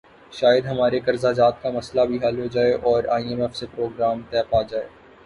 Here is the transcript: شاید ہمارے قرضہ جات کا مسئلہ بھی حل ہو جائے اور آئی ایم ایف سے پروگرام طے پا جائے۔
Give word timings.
شاید 0.31 0.65
ہمارے 0.65 0.99
قرضہ 0.99 1.31
جات 1.33 1.61
کا 1.61 1.69
مسئلہ 1.71 2.05
بھی 2.05 2.17
حل 2.23 2.39
ہو 2.39 2.45
جائے 2.51 2.73
اور 2.83 3.03
آئی 3.15 3.27
ایم 3.29 3.41
ایف 3.41 3.55
سے 3.55 3.65
پروگرام 3.75 4.21
طے 4.31 4.41
پا 4.49 4.61
جائے۔ 4.61 4.87